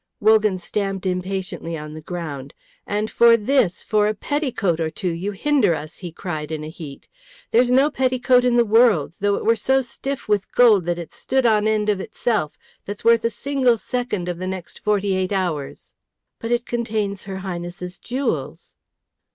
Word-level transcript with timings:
Wogan 0.19 0.57
stamped 0.57 1.05
impatiently 1.05 1.77
on 1.77 1.93
the 1.93 2.01
ground. 2.01 2.55
"And 2.87 3.07
for 3.07 3.37
this, 3.37 3.83
for 3.83 4.07
a 4.07 4.15
petticoat 4.15 4.79
or 4.79 4.89
two, 4.89 5.11
you 5.11 5.31
hinder 5.31 5.75
us," 5.75 5.99
he 5.99 6.11
cried 6.11 6.51
in 6.51 6.63
a 6.63 6.69
heat. 6.69 7.07
"There's 7.51 7.69
no 7.69 7.91
petticoat 7.91 8.43
in 8.43 8.55
the 8.55 8.65
world, 8.65 9.17
though 9.19 9.35
it 9.35 9.45
were 9.45 9.55
so 9.55 9.83
stiff 9.83 10.27
with 10.27 10.51
gold 10.55 10.85
that 10.87 10.97
it 10.97 11.11
stood 11.11 11.45
on 11.45 11.67
end 11.67 11.87
of 11.87 12.01
itself, 12.01 12.57
that's 12.87 13.05
worth 13.05 13.23
a 13.23 13.29
single 13.29 13.77
second 13.77 14.27
of 14.27 14.39
the 14.39 14.47
next 14.47 14.79
forty 14.83 15.13
eight 15.15 15.31
hours." 15.31 15.93
"But 16.39 16.49
it 16.51 16.65
contains 16.65 17.25
her 17.25 17.37
Highness's 17.45 17.99
jewels." 17.99 18.73